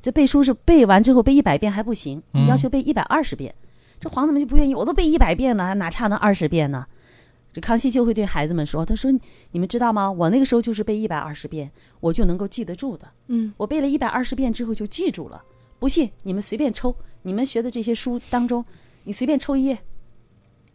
[0.00, 3.54] 这背书是背完之后背一百遍还不行，嗯要求背一百二十遍。
[4.00, 6.86] 这皇子们就不愿意，我都背一百遍了，哪差那二十遍呢？
[7.52, 9.12] 这康熙就会对孩子们说：“他说
[9.50, 10.10] 你们知道吗？
[10.10, 13.06] 我那个时候就是背一百二十遍，我就能够记得住的。
[13.28, 15.44] 嗯，我背了一百二十遍之后就记住了。
[15.78, 18.64] 不信你们随便抽，你们学的这些书当中，
[19.04, 19.78] 你随便抽一页，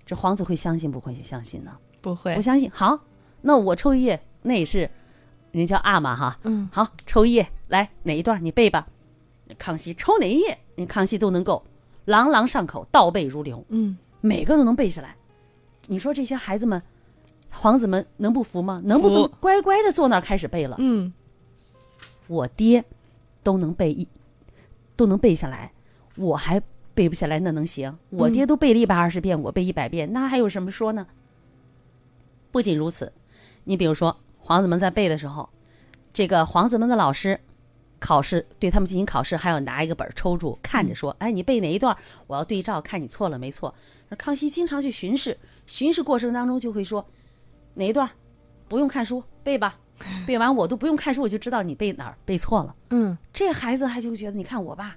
[0.05, 1.75] 这皇子会相信不会相信呢？
[1.99, 2.69] 不会不，相信。
[2.71, 2.99] 好，
[3.41, 4.89] 那我抽一页，那也是
[5.51, 6.39] 人叫阿玛哈。
[6.43, 8.87] 嗯，好，抽一页，来哪一段你背吧。
[9.57, 11.63] 康熙抽哪一页，你康熙都能够
[12.05, 15.15] 朗朗上口，倒背如流，嗯，每个都能背下来。
[15.87, 16.81] 你说这些孩子们，
[17.49, 18.81] 皇子们能不服吗？
[18.83, 19.31] 能不服服？
[19.39, 20.75] 乖乖的坐那儿开始背了。
[20.79, 21.13] 嗯，
[22.27, 22.83] 我爹
[23.41, 24.07] 都能背一，
[24.97, 25.71] 都能背下来，
[26.17, 26.61] 我还
[26.93, 27.97] 背不下来，那能行？
[28.09, 31.07] 我爹都背了一百二十遍，我背一百遍，那还有什么说呢？
[32.51, 33.13] 不仅如此，
[33.63, 35.49] 你比如说皇子们在背的时候，
[36.13, 37.37] 这个皇子们的老师
[37.99, 41.93] 考试对他们进行考试，还要拿一个本儿抽住看着说：“哎，你背哪一段？
[42.27, 43.75] 我要对照，看你错了没错。”
[44.07, 47.05] 那康熙经常去巡视，巡视过程当中就会说
[47.75, 48.09] ：“哪一段
[48.69, 49.77] 不用看书背吧，
[50.25, 54.95] 背完我都不用看书，我就知道你背哪儿背错了。”嗯，这孩子还就觉得，你看我爸，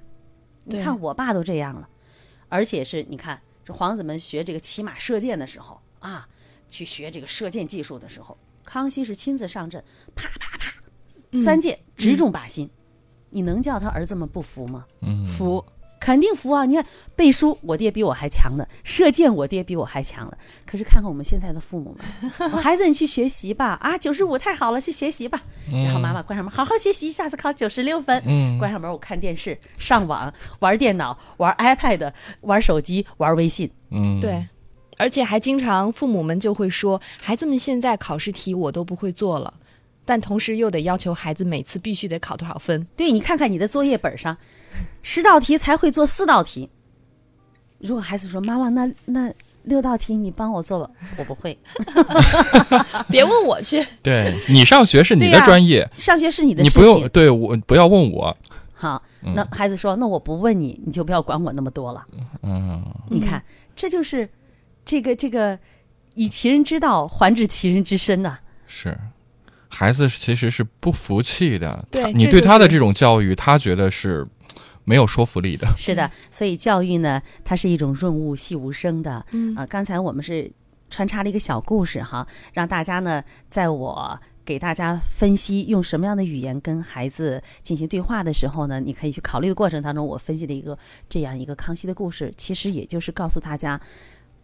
[0.63, 1.89] 你看我爸都这样了，
[2.49, 6.29] 而且是你看这皇子们学这个骑马射箭的时候啊，
[6.69, 8.39] 去学这个射箭技术的时候，
[8.71, 9.83] 康熙是亲自上阵，
[10.15, 10.73] 啪啪啪，
[11.43, 12.71] 三箭直中靶心，
[13.31, 14.85] 你能叫他儿子们不服吗？
[15.03, 15.65] 嗯，服，
[15.99, 16.65] 肯定服啊！
[16.65, 20.39] 你看背书，我爹比我还强呢；射箭，我爹比我还强了。
[20.65, 21.97] 可是看看我们现在的父母
[22.39, 25.43] 们，孩子你去学习吧，啊，九十五太好了，去学习吧。
[25.73, 28.23] 然后妈妈关上门，好好学习，下次考九十六分。
[28.25, 33.69] 嗯关上门，我看电视、上网、玩电脑、玩 iPad、玩手机、玩微信。
[33.91, 34.47] 嗯，对。
[35.01, 39.55] 而且还经常父母们就会说，孩子们现在考试题我都不会做了，
[40.05, 42.87] 但同时又得要求孩子每次必须得考多少分。
[42.95, 44.37] 对，你看看你的作业本上，
[45.03, 46.69] 十道题才会做四道题。
[47.79, 49.33] 如果孩子说：“妈妈，那那
[49.63, 51.59] 六道题你帮我做吧。”我不会。
[53.09, 56.83] 别问我去，对你上学是你的专业，上学是你的你事情。
[56.83, 58.37] 不用对我不要问我，
[58.75, 62.07] 好，嗯那孩子说：“那我不问你，你就不要管我那么多了。
[62.43, 63.43] 嗯，”你看，
[63.75, 64.29] 这就是
[64.85, 65.59] 这个这个
[66.15, 68.97] 以其人之道还治其人之身呐、是。
[69.73, 74.27] 孩子其实是不服气的，对他你对他的这种教育，他觉得是
[74.83, 75.65] 没有说服力的。
[75.79, 79.25] 是的，所以教育呢，它是一种润物细无声的。
[79.31, 80.51] 嗯啊，刚才我们是
[80.91, 90.77] 穿插了一个小故事哈，让大家呢，在我给大家分析用什么样的语言跟孩子进行对话的时候呢，你可以去考虑的过程当中，我分析的一个
[91.09, 93.81] 这样一个康熙的故事，其实也就是告诉大家，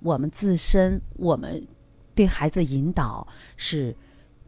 [0.01, 1.67] 我们自身我们
[2.15, 3.95] 对孩子的引导是。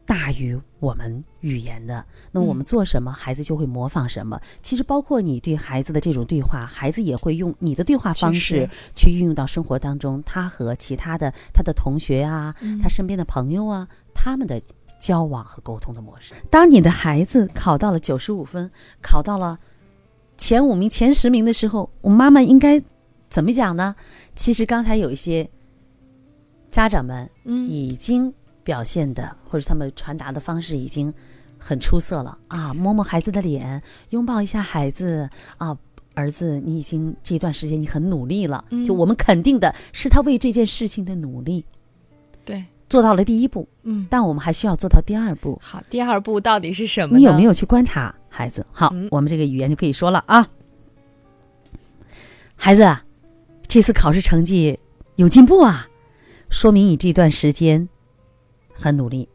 [0.09, 4.41] 大于我们语言的，那么我们做什么，孩子就会模仿什么。
[4.63, 10.23] 其实包括你对孩子的这种对话，孩子也会用你的对话方式去运用到生活当中。
[10.23, 14.59] 他和其他的他的同学啊，他身边的朋友啊，他们的
[14.99, 16.33] 交往和沟通的模式。
[16.51, 18.71] 当你的孩子考到了九十五分，
[19.03, 19.59] 考到了
[20.39, 22.81] 前五名、前十名的时候，我妈妈应该
[23.29, 23.95] 怎么讲呢？
[24.39, 25.51] 其实刚才有一些
[26.71, 31.13] 家长们嗯，已经表现的，或者他们传达的方式已经
[31.59, 32.73] 很出色了啊！
[32.73, 35.77] 摸摸孩子的脸，拥抱一下孩子啊，
[36.15, 41.65] 儿子，你已经这段时间你很努力了，嗯就我们肯定的是他为这件事情的努力
[42.45, 45.59] 对，做到了第一步，嗯，但我们还需要做到第二步。
[45.61, 47.19] 好，第二步到底是什么呢？
[47.19, 48.65] 你有没有去观察孩子。
[48.71, 50.49] 好，嗯我们这个语言就可以说了啊，
[52.55, 53.05] 孩子啊，
[53.69, 54.79] 这次考试成绩
[55.17, 55.87] 有进步啊，
[56.49, 57.87] 说明你这段时间
[58.73, 59.29] 很努力。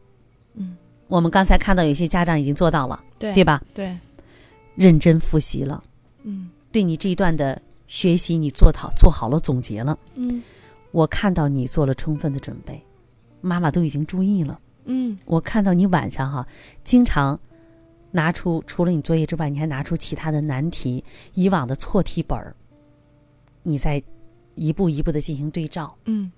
[0.54, 3.62] 嗯，我们刚才看到有些家长已经做到了，对对吧？
[3.72, 3.96] 对，
[4.74, 5.82] 认真复习了，
[6.24, 9.96] 嗯对你这一段的学习你做好做好了总结了。
[10.16, 10.42] 嗯
[10.90, 12.82] 我看到你做了充分的准备，
[13.40, 14.58] 妈妈都已经注意了。
[14.86, 16.46] 嗯我看到你晚上哈，
[16.82, 17.38] 经常
[18.10, 22.54] 拿出除了你作业之外，你还拿出其他的难题、以往的错题本儿，
[23.62, 24.02] 你再
[24.54, 25.96] 一步一步的进行对照。
[26.04, 26.30] 嗯。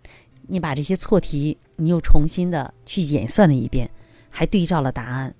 [0.49, 3.91] 你把这些错题，你又重新的去演算了一遍，
[4.31, 5.35] 还对照了答案。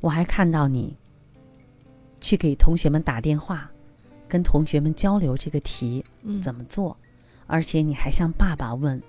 [0.00, 0.96] 我还看到你
[2.22, 3.70] 去给同学们打电话，
[4.26, 6.96] 跟同学们交流这个题嗯，怎么做，
[7.46, 9.02] 而且你还向爸爸问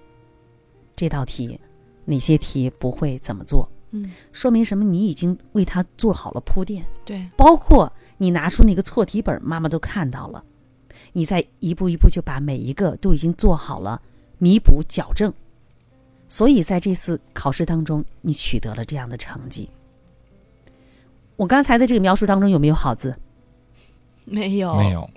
[0.98, 1.58] 这道题
[2.04, 4.12] 哪些题不会怎么做，嗯。
[4.34, 4.84] 说明什么？
[4.84, 10.44] 你已经为他做好了铺垫，对，包括你拿出那个错题本，妈妈都看到了，
[11.14, 14.02] 你再一步一步就把每一个都已经做好了
[14.38, 15.34] 弥补矫正，
[16.28, 19.70] 所以在这次考试当中，你取得了这样的成绩。
[21.36, 23.16] 我刚才的这个描述当中有没有好字？
[24.26, 25.10] 没有没，有，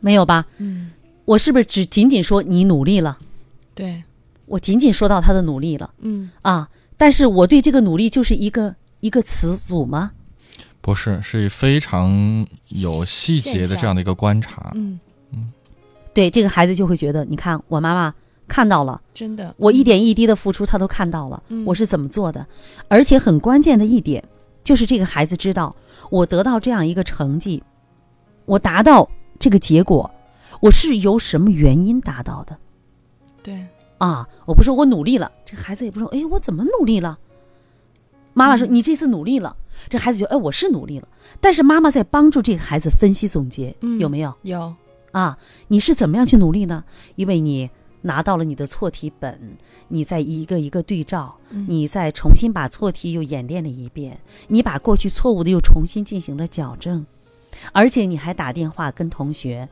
[0.00, 0.44] 没有吧？
[0.58, 0.90] 嗯
[1.24, 3.16] 我是不是只仅仅说你努力了？
[3.72, 4.02] 对，
[4.46, 10.10] 我仅仅说到他的努力了嗯啊，但是我对这个努力就是一个一个词组吗？
[10.80, 14.72] 不是，是非常有细节的这样的一个观察。
[14.74, 14.98] 嗯，
[16.12, 18.14] 对这个孩子就会觉得，你看我妈妈
[18.48, 21.64] 看到了，真的，我一点一滴的付出，他都看到了，嗯。
[21.64, 22.46] 我是怎么做的，
[22.88, 24.22] 而且很关键的一点
[24.64, 25.74] 就是这个孩子知道，
[26.10, 27.62] 我得到这样一个成绩，
[28.46, 30.10] 我达到这个结果，
[30.60, 32.56] 我是由什么原因达到的
[33.42, 33.64] 对，
[33.98, 34.28] 啊？
[34.46, 37.18] 我不是说我努力了，这个孩子也不说，哎，我怎么努力了？
[38.34, 38.74] 妈妈说嗯。
[38.74, 39.56] 你这次努力了，
[39.88, 41.08] 这孩子觉得哎我是努力了，
[41.40, 44.34] 但是妈妈在帮助这个孩子分析总结，嗯有没有？
[44.42, 44.74] 有，
[45.12, 46.84] 啊，你是怎么样去努力呢？
[47.16, 47.68] 因为你
[48.02, 49.56] 拿到了你的错题本，
[49.88, 54.18] 你再一个一个对照，嗯你再重新把错题又演练了一遍，
[54.48, 57.04] 你把过去错误的又重新进行了矫正，
[57.72, 59.68] 而且你还打电话跟同学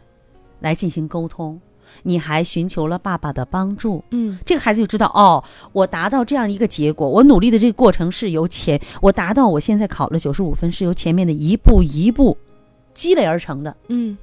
[0.60, 1.58] 来进行沟通，
[2.02, 4.04] 你还寻求了爸爸的帮助。
[4.10, 12.36] 嗯这个孩子就知道哦，我达到这样一个结果，我努力的这个过程是由前我达到我现在考了九十五分，是由前面的一步一步
[12.92, 13.74] 积累而成的。
[13.88, 14.18] 嗯，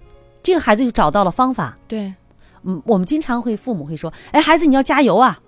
[0.46, 1.76] 这个孩子就找到了方法。
[1.88, 2.14] 对，
[2.62, 5.40] 嗯，我们经常会父母会说：“哎，孩子，你要加油啊！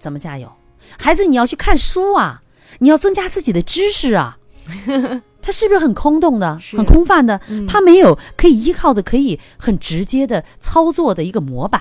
[0.00, 0.52] 怎么加油？
[0.98, 2.42] 孩子，你要去看书啊！
[2.80, 4.36] 你要增加自己的知识啊！”
[5.40, 7.40] 他是不是很空洞的、很空泛的？
[7.48, 11.80] 嗯他没有可以依靠的、可以很直接的操作的一个模板。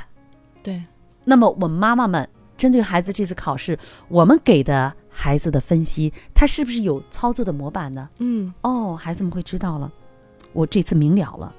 [0.61, 0.83] 对，
[1.25, 8.07] 那么，我们妈妈们针对孩子这次考试，我们给的孩子的分析，他是不是有操作的模板呢？
[8.19, 9.91] 嗯哦，孩子们会知道了，
[10.53, 11.53] 我这次明了了，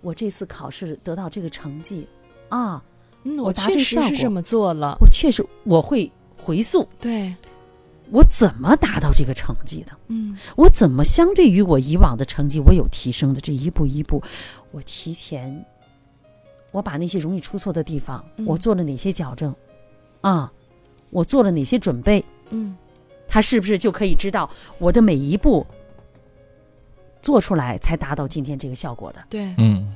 [0.00, 2.06] 我这次考试得到这个成绩
[2.48, 2.82] 啊，
[3.24, 7.34] 嗯，我我确实是这么做了，我确实我会回溯对，
[8.10, 10.36] 我怎么达到这个成绩的，嗯？
[10.56, 14.22] 我怎么相对于我以往的成绩我有提升的，这一步一步，
[14.72, 15.64] 我提前，
[16.72, 19.54] 我把那些容易出错的地方，嗯我做了哪些矫正，
[20.22, 20.50] 啊，
[21.10, 22.74] 我做了哪些准备，嗯？
[23.28, 25.64] 他是不是就可以知道我的每一步
[27.20, 29.24] 做出来才达到今天这个效果的？
[29.28, 29.94] 对，嗯，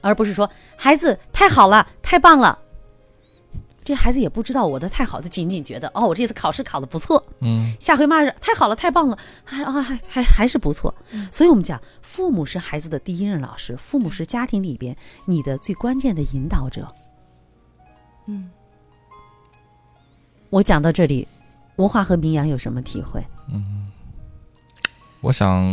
[0.00, 2.58] 而不是说孩子太好了，太棒了。
[3.84, 10.94] 这孩子也不知道我的太好，他仅仅觉得哦，我这次考试考得不错，嗯，下回骂人太好了，太棒了，还啊还还还是不错。
[11.32, 16.86] 所以我们讲，父母是孩子的第一任老师，父母是家庭里边你的最关键的引导者。
[18.26, 18.50] 嗯
[20.50, 21.26] 我讲到这里，
[21.76, 23.24] 文化和明阳有什么体会？
[23.50, 23.90] 嗯
[25.22, 25.64] 我想，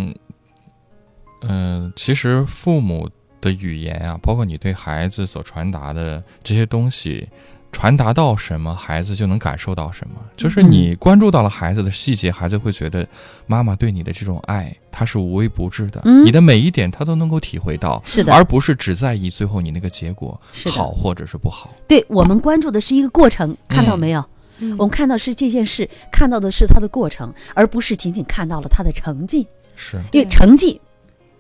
[1.47, 3.10] 嗯、其实父母
[3.41, 7.27] 的语言啊，包括你对孩子所传达的这些东西，
[7.71, 10.15] 传达到什么，孩子就能感受到什么。
[10.38, 13.08] 就是你关注到了孩子的细节，孩子会觉得
[13.45, 21.73] 妈妈对你的这种爱，他是无微不至的，嗯你的每一点他都能够体会到，是的而不是只在意最后你那个结果是好或者是不好。
[21.87, 24.23] 对我们关注的是一个过程，看到没有？
[24.60, 29.46] 嗯，我们看到是这件事，看到的是它的过程，而不是仅仅看到了它的成绩。
[29.75, 30.79] 是，因为对成绩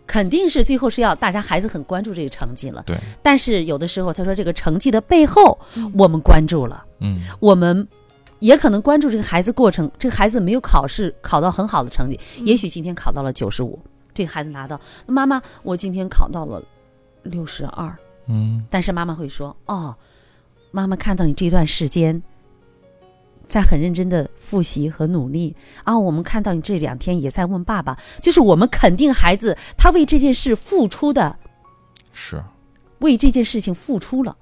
[0.07, 2.83] 肯定是最后是要大家孩子很关注这个成绩了。
[2.85, 5.91] 对，但是有的时候他说这个成绩的背后嗯。
[5.97, 7.21] 我们关注了，嗯。
[7.39, 7.87] 我们
[8.39, 9.89] 也可能关注这个孩子过程。
[9.97, 12.45] 这个孩子没有考试考到很好的成绩，嗯。
[12.45, 13.79] 也许今天考到了九十五，
[14.13, 16.61] 这个孩子拿到妈妈，我今天考到了
[17.23, 17.95] 六十二，
[18.27, 18.63] 嗯。
[18.69, 19.95] 但是妈妈会说哦，
[20.71, 22.21] 妈妈看到你这段时间
[23.47, 25.97] 在很认真的复习和努力啊。
[25.97, 31.37] 我们看到你这两天也在问爸爸，就是我们肯定孩子他为这件事付出的，
[32.13, 32.43] 是
[32.99, 34.35] 为这件事情付出了，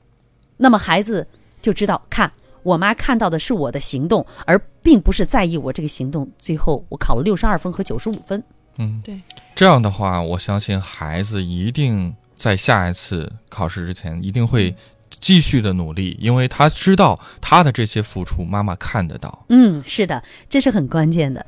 [0.58, 1.28] 那么孩子
[1.62, 2.32] 就知道，看
[2.62, 6.30] 我妈看到的是我的行动，而并不是在意我这个行动。
[6.38, 8.42] 最后我考了六十二分和九十五分。
[8.78, 9.20] 嗯，对，
[9.54, 14.76] 这样的话，我相信孩子一定在下一次考试之前一定会
[15.24, 19.46] 继续的努力，因为他知道他的这些付出，妈妈看得到。
[19.48, 21.46] 嗯，是的，这是很关键的，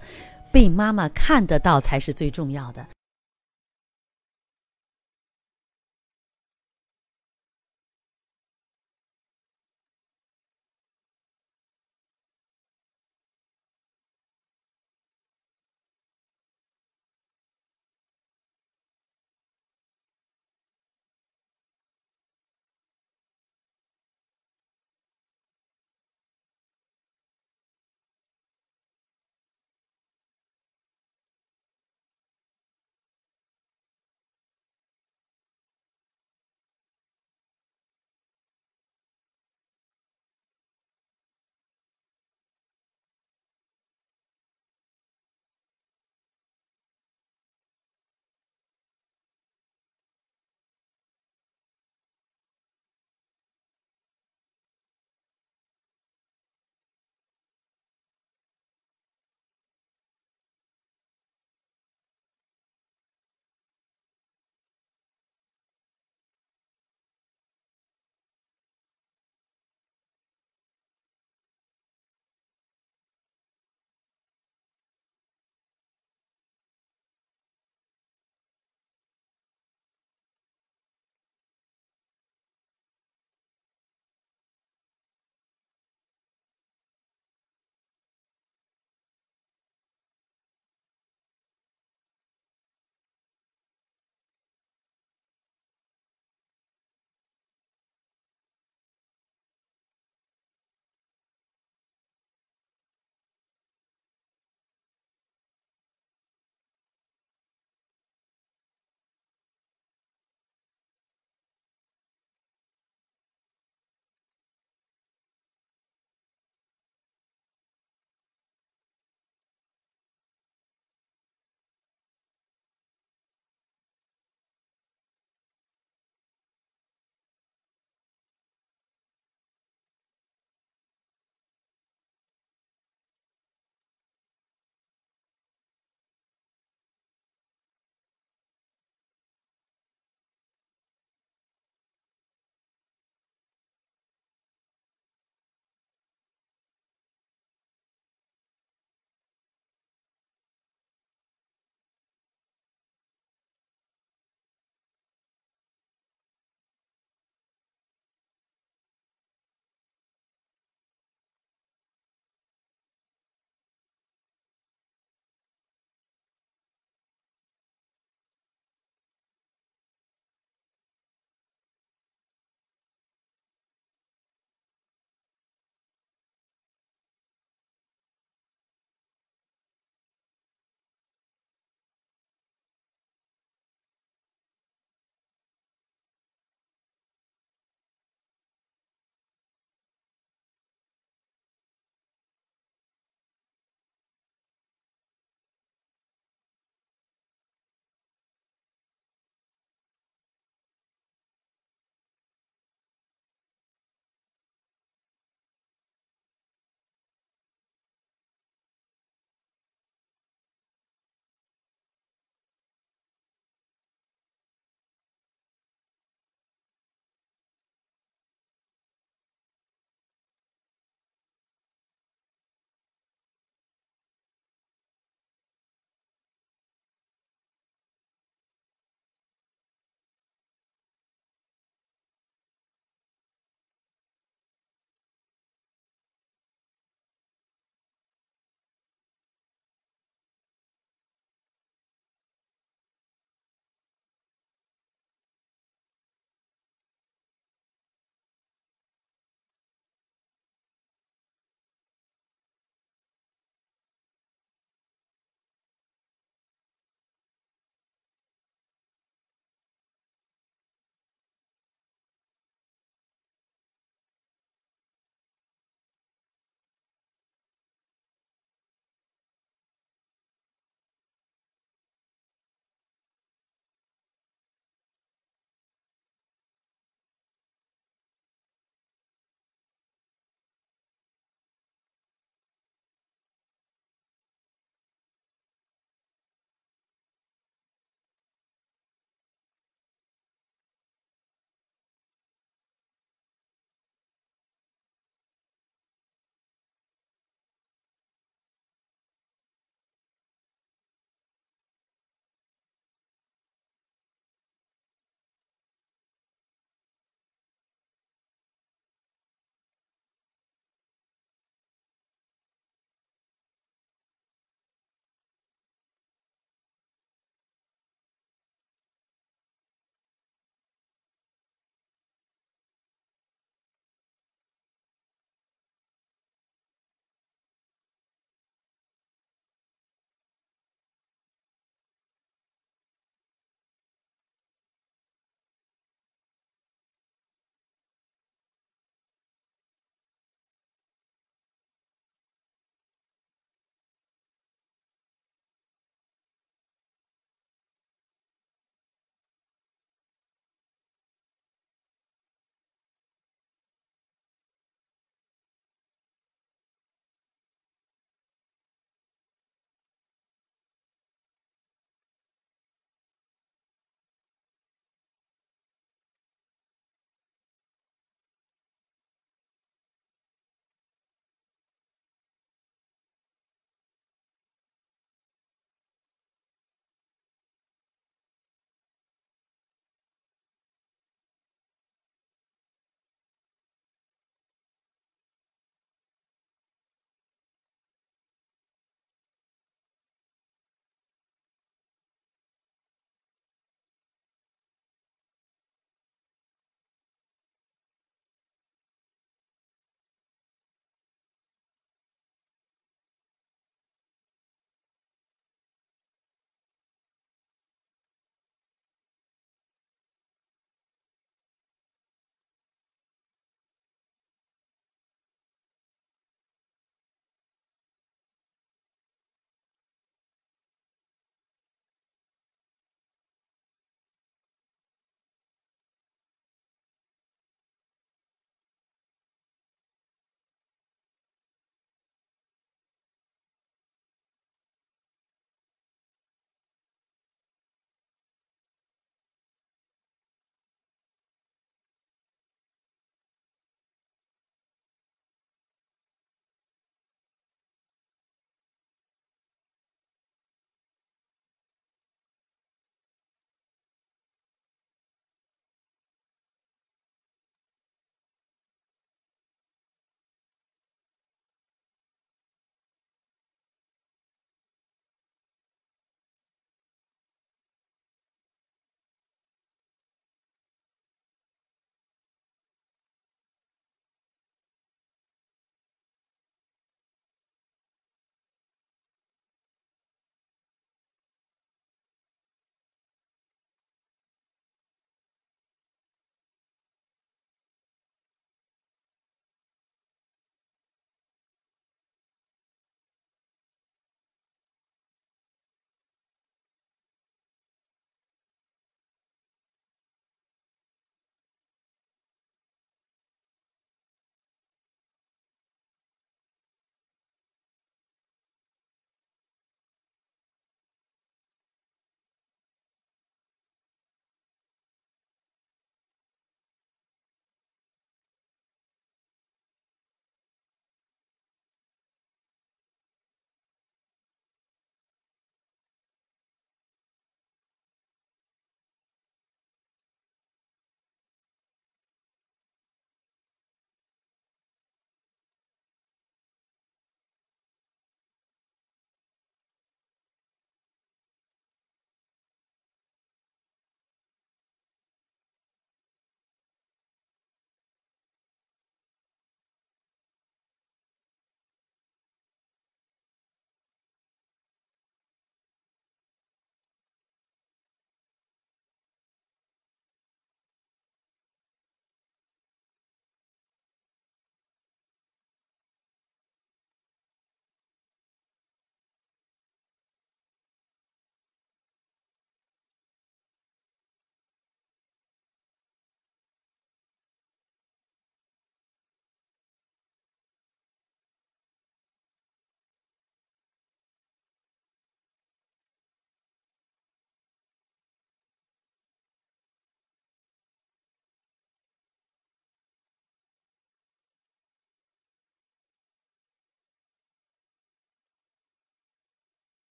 [0.49, 2.87] 被妈妈看得到才是最重要的。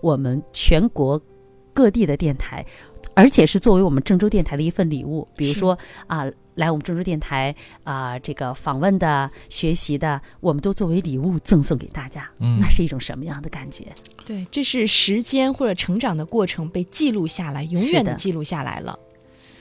[0.00, 1.20] 我们全国
[1.72, 2.64] 各地的电台，
[3.14, 5.26] 而且是作为我们郑州电台的一份礼物。
[5.36, 6.24] 比如说啊，
[6.56, 7.54] 来我们郑州电台
[7.84, 12.28] 啊，这个访问的、学习的，我们都作为礼物赠送给大家。
[12.38, 13.86] 嗯那是一种什么样的感觉？
[14.26, 18.98] 对，这是时间或者成长的过程被记录下来，永远的记录下来了。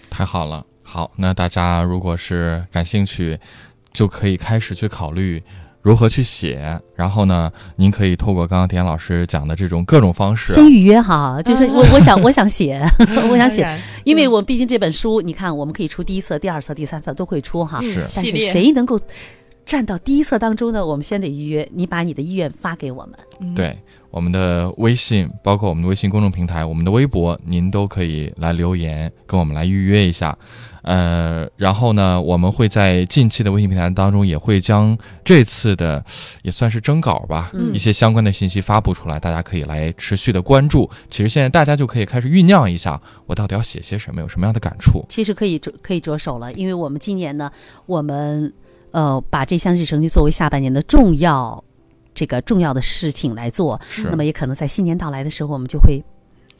[0.09, 0.65] 太好了。
[0.81, 3.39] 好，那大家如果是感兴趣，
[3.93, 5.41] 就可以开始去考虑
[5.81, 6.79] 如何去写。
[6.95, 12.81] 然后呢，您可以透过刚刚田老师讲的这种各种方式啊，先预约哈，就是我我想我想写，
[13.29, 13.67] 我想写，
[14.03, 17.81] 因为我毕竟这本书，你看我们可以出第一册、第二册、第三册都会出哈。
[17.81, 18.99] 是但是谁能够
[19.65, 20.85] 站到第一册当中呢？
[20.85, 23.13] 我们先得预约，你把你的意愿发给我们。
[23.39, 23.77] 嗯对
[24.11, 30.35] 我们的微信，包括我们的微信公众平台，我们的微博，您都可以来留言，跟我们来预约一下。
[30.81, 36.03] 呃，然后呢，我们会在近期的微信平台当中，也会将这次的
[36.41, 40.89] 也算是征稿吧，嗯一些相关的信息发布出来，大家可以来持续的关注。
[41.09, 45.05] 其实现在大家就可以开始酝酿一下，我到底要写些什么，有什么样的感触。
[45.09, 47.51] 其实可以着可以着手了，因为我们今年呢，
[47.85, 48.51] 我们
[48.91, 51.63] 呃把这项日程就作为下半年的重要
[52.15, 53.79] 这个重要的事情来做。
[53.89, 56.01] 是那么也可能在新年到来的时候，我们就会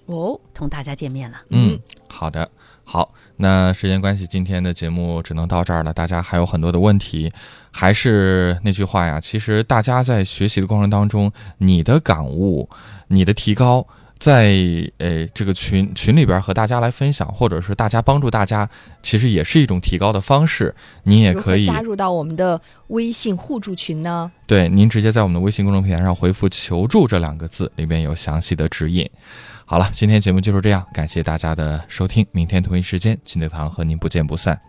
[0.08, 1.38] 哦，同大家见面了。
[1.50, 2.50] 嗯，好的，
[2.92, 5.94] 好，那时间关系，今天的节目只能到这儿了。
[5.94, 7.32] 大家还有很多的问题，
[7.70, 12.68] 还是那句话呀，其实大家在学习的过程当中，你的感悟、
[13.10, 13.86] 你的提高，
[14.18, 14.56] 在
[14.98, 18.68] 呃这个群群里边和大家来分享，或者是大家帮助大家，
[19.04, 20.74] 其实也是一种提高的方式。
[21.04, 24.32] 您也可以加入到我们的微信互助群呢？
[24.48, 29.08] 对，您直接在我们的微信公众平台上回复“求助”这两个字，里边有详细的指引。
[29.70, 34.60] 好了，今天节目就是这样，感谢大家的收听，明天同一时间，金德堂和您不见不散。